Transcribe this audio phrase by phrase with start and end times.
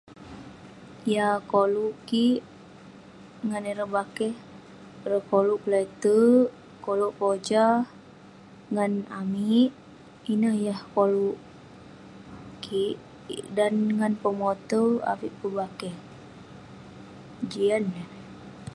[1.13, 2.41] Yah koluk kik
[3.47, 4.33] ngan ireh bakeh,
[5.03, 6.49] ireh koluk kelete'erk,
[6.85, 7.73] koluk pojah
[8.73, 9.69] ngan amik.
[10.33, 11.37] Ineh yah koluk
[12.65, 12.95] kik.
[13.57, 15.93] Dan ngan pemotew avik peh bakeh,
[17.51, 18.07] jian eh.